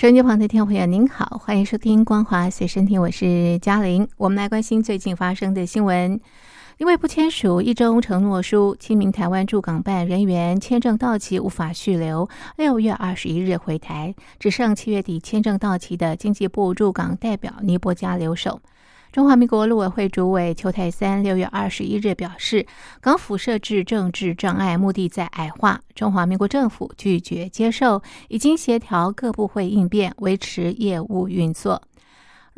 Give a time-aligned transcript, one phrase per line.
[0.00, 4.08] 收音机旁的听众朋友，您好，欢迎收听《光华随身听》，我是嘉玲。
[4.16, 6.18] 我们来关心最近发生的新闻。
[6.78, 12.26] 因为不签署一周承诺书，七名台湾驻港办人员签证到期无法续留，
[12.56, 18.58] 六月二十一日回台，只剩七月底签证到期的经济部驻港代表尼泊加留守。
[19.12, 22.64] 中华民国陆委会主委邱泰三六月二十一日表示，
[23.00, 31.82] 港府设置政治障碍，目的在矮化中华民国政府，拒绝接受，已经协调各部会应变，维持业务运作。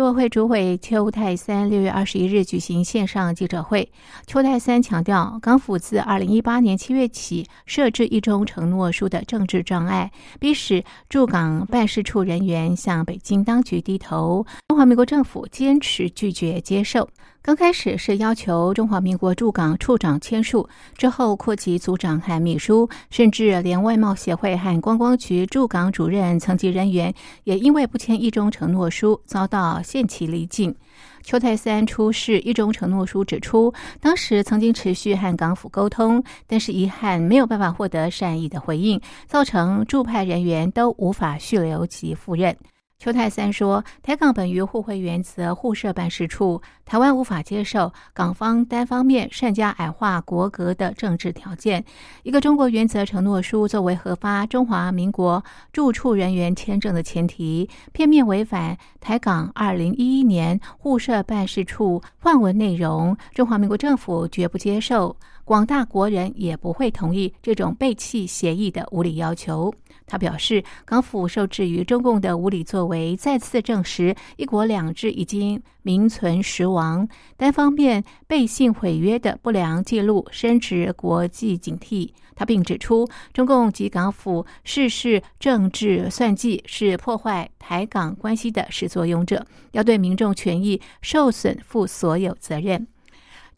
[0.00, 3.86] 陆委会主委邱泰三六月二十一日举行线上记者会，
[4.26, 17.06] 邱泰三强调，港府自二零一八年七月起设置一中承诺书的政治障碍，逼使驻港办事处人员向北京当局低头，中华民国政府坚持拒绝接受。
[17.42, 27.12] 刚开始是要求中华民国驻港处长签署，之后扩及组长和秘书，甚至连外贸协会和观光局驻港主任层级人员
[27.44, 30.74] 也因为不签一中承诺书，遭到限期离境。
[31.22, 42.54] 邱泰三出示一中承诺书，指出当时曾经持续和港府沟通，但是遗憾没有办法获得善意的回应，造成驻派人员都无法续留及赴任。
[43.00, 51.82] 邱泰三说：“台港本于互惠原则互设办事处，台湾无法接受港方单方面善加矮化国格的政治条件。
[52.24, 65.16] 一个中国原则承诺书作为核发中华民国驻处人员签证的前提，片面违反台港二零一一年互设办事处换文内容，中华民国政府绝不接受，
[65.50, 69.74] 广大国人也不会同意这种背弃协议的无理要求。”
[70.06, 82.10] 他表示，港府受制于中共的无理作为，再次证实“一国两制”已经名存实亡，单方面背信毁约的不良记录深植国际警惕。
[82.36, 92.86] 他并指出，中共及港府事事政治算计，是破坏台港关系的始作俑者，要对民众权益受损负所有责任。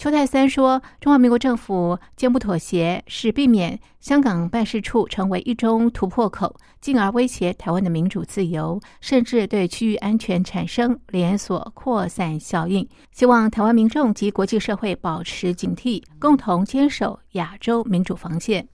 [0.03, 12.85] 邱泰三说：“中华民国政府坚不妥协，是避免香港办事处成为一中突破口，进而威胁台湾的民主自由，甚至对区域安全产生连锁扩散效应。
[13.13, 18.67] 希望台湾民众及国际社会保持警惕，共同坚守亚洲民主防线。”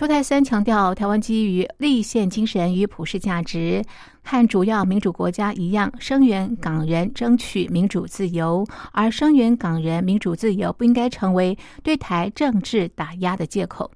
[0.00, 3.84] 邱泰三强调，台湾基于立宪精神与普世价值，
[4.22, 13.90] 和主要民主国家一样，声援港人争取民主自由，而声援港人民主自由不应该成为对台政治打压的借口。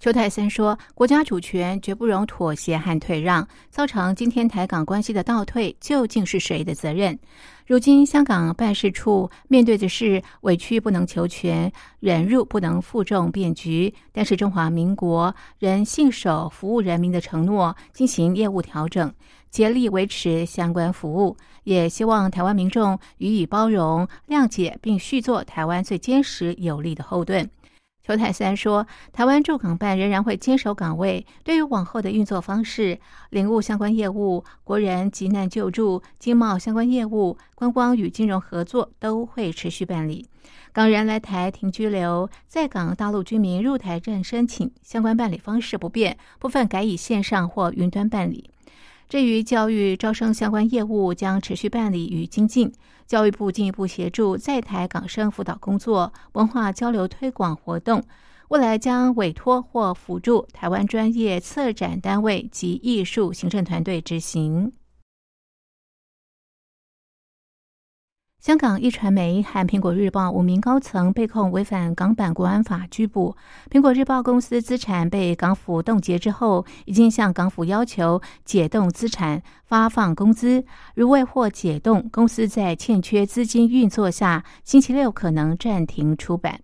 [0.00, 7.18] 邱泰森说：“国家主权绝不容妥协和退让，造成今天台港关系的倒退，究竟是谁的责任？
[7.66, 19.12] 如今香港办事处面对的是委屈不能求全、忍辱不能负重变局，但是中华民国仍信守服务人民的承诺，进行业务调整，
[19.50, 27.50] 竭力维持相关服务，也希望台湾民众予以包容、谅解，并续做台湾最坚实有力的后盾。”
[28.08, 32.98] 邱泰三说：“台湾驻港办仍然会坚守岗位，对于往后的运作方式、
[33.28, 40.26] 领务相关业务、国人急难救助、经贸相关业务、观光与金融合作都会持续办理。
[40.72, 48.48] 港人来台停居留，在港大陆居民入台证申请相关办理方式不变，部分改以线上或云端办理。”
[49.08, 52.70] 至于教育招生相关业务，将持续办理与精进。
[53.06, 58.02] 教育部进一步协助在台港生辅导工作、文化交流推广活动。
[58.48, 64.72] 未来将委托或辅助台湾专业策展单位及艺术行政团队执行。
[68.40, 73.36] 香港一传媒和苹果日报五名高层被控违反港版国安法拘捕。
[73.68, 80.64] 苹果日报公司资产被港府冻结之后，已经向港府要求解冻资产、发放工资。
[80.94, 86.60] 如未获解冻，公司在欠缺资金运作下，星期六可能暂停出版。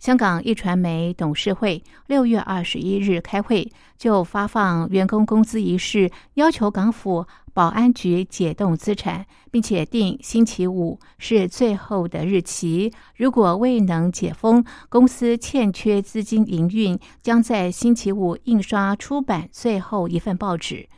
[0.00, 12.90] 香港一传媒董事会六月二十一日开会，就发放员工工资一事，要求港府保安局解冻资产，并且定星期五是最后的日期。
[13.14, 20.88] 如果未能解封，公司欠缺资金营运，将在星期五印刷出版最后一份报纸。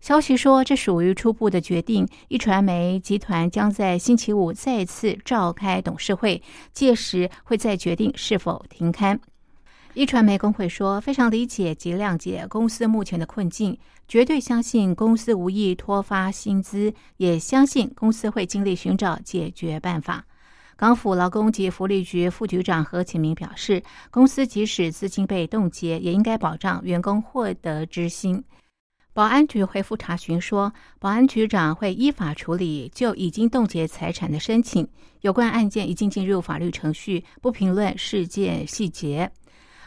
[0.00, 2.08] 消息说，这属于初步的决定。
[2.28, 6.42] 一传媒集团将在星期五再次召开董事会，
[6.72, 9.20] 届时会再决定是否停刊。
[9.92, 13.76] 一传媒工会说，非常理解及谅解公司目前的困境，
[14.08, 20.24] 绝对相信公司无意拖发薪资，也相信公司会尽力寻找解决办法。
[20.76, 28.42] 港府劳工及福利局副局长何启明表示，公司即使资金被冻结，也应该保障员工获得知薪。
[29.12, 34.86] 保安局回复查询说，保安局长会依法处理就已经冻结财产的申请，
[35.22, 39.30] 有关案件已经进入法律程序，不评论事件细节。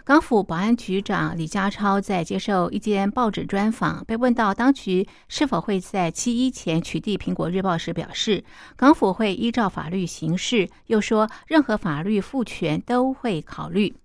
[0.03, 8.43] 港府保安局长李家超在接受一间报纸专访，被问到当局是否会在七一前取缔《苹果日报》时，表示
[8.75, 13.95] 港府会依照法律行事，又说任何法律赋权都会考虑。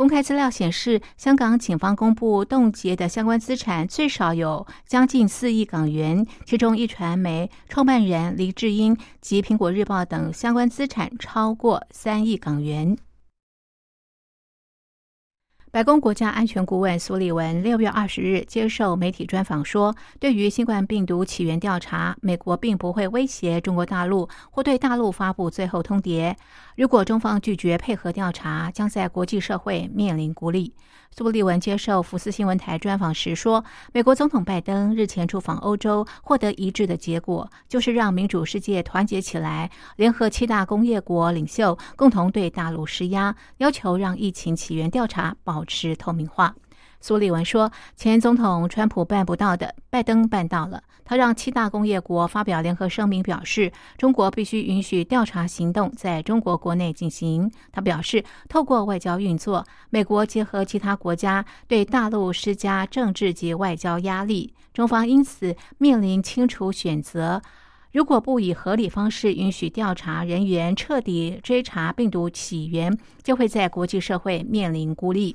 [0.00, 12.96] 公开资料显示，香港警方公布冻结的相关资产最少有将近四亿港元，其中一传媒创办人黎智英及《苹果日报》等相关资产超过三亿港元。
[15.72, 26.34] 白宫国家安全顾问苏利文六月二十日接受媒体专访说：“对于新冠病毒起源调查，美国并不会威胁中国大陆或对大陆发布最后通牒。
[26.80, 30.74] 如果中方拒绝配合调查，将在国际社会面临孤立。”
[31.14, 33.62] 苏利文接受福斯新闻台专访时说
[33.92, 46.54] ：“美国总统拜登日前出访欧洲，获得一致的结果，就是让民主世界团结起来，联合七大工业国领袖，共同对大陆施压，要求让疫情起源调查保持透明化。”
[47.02, 50.82] 苏利文说：“前总统川普办不到的，拜登办到了。
[51.10, 57.50] 他让七大工业国发表联合声明，表示中国必须允许调查行动在中国国内进行。
[57.72, 67.42] 他表示，透过外交运作，美国结合其他国家对大陆施加政治及外交压力，中方因此面临清楚选择：
[67.90, 75.34] 如果不以合理方式允许调查人员彻底追查病毒起源，就会在国际社会面临孤立。”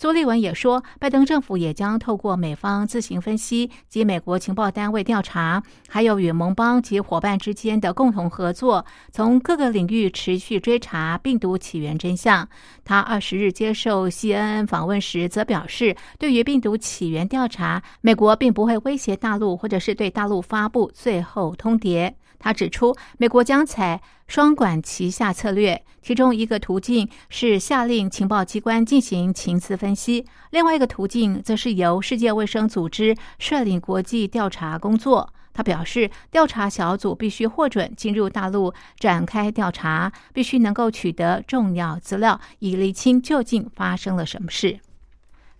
[0.00, 12.48] 苏利文也说，拜登政府也将透过美方自行分析及美国情报单位调查，还有与盟邦及伙伴之间的共同合作，从各个领域持续追查病毒起源真相。
[12.84, 22.14] 他二十日接受 CNN 访问时则表示，对于病毒起源调查，美国并不会威胁大陆，或者是对大陆发布最后通牒。
[22.38, 35.32] 他指出，美国将采双管齐下策略，其中一个途径是下令情报机关进行情资分析，另外一个途径则是由世界卫生组织率领国际调查工作。
[35.52, 44.78] 他表示，调查小组必须获准进入大陆展开调查，必须能够取得重要资料，以厘清究竟发生了什么事。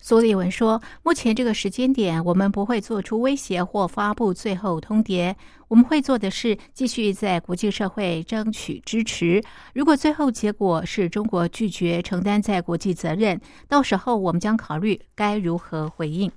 [0.00, 5.34] 苏利文说：“目前这个时间点，我们不会做出威胁或发布最后通牒。
[5.66, 9.42] 我们会做的是继续在国际社会争取支持。
[9.74, 16.30] 如果最后结果是中国拒绝承担在国际责任，到时候我们将考虑该如何回应。”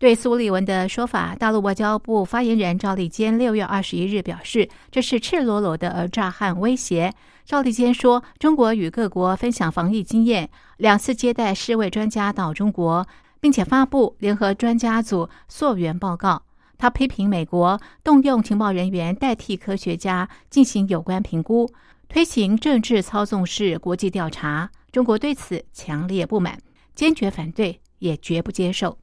[0.00, 7.12] 对苏利文的说法，大陆外交部发言人赵立坚六月二十一日表示：“这是赤裸裸的讹诈和威胁。”
[7.44, 10.48] 赵立坚说：“中国与各国分享防疫经验，
[10.78, 13.06] 两次接待世卫专家到中国，
[13.40, 16.44] 并且发布联合专家组溯源报告。”
[16.78, 21.70] 他批评美国动用情报人员代替科学家进行有关评估，
[22.08, 24.70] 推行政治操纵式国际调查。
[24.90, 26.58] 中国对此强烈不满，
[26.94, 28.96] 坚决反对，也绝不接受。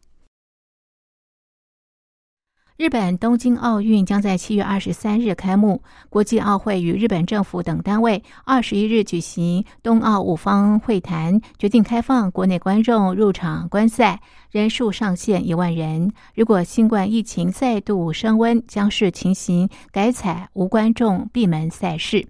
[2.78, 5.82] 日本东京奥运将在七月二十三日开幕。
[6.10, 16.12] 国际奥会与日本政府等单位二十一日举行冬奥五方会谈，决定开放国内观众入场观赛，人数上限一万人。
[16.36, 22.28] 如果新冠疫情再度升温，将视情形改采无观众闭门赛事。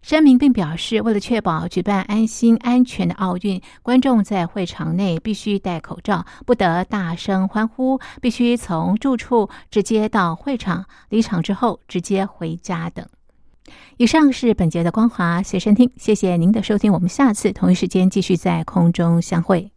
[0.00, 13.06] 声明并表示，为了确保举办安心安全的奥运，观众在会场内必须戴口罩，不得大声欢呼，必须从住处直接到会场，离场之后直接回家等。
[13.98, 19.70] 以上是本节的光华随身听，谢谢您的收听，我们下次同一时间继续在空中相会。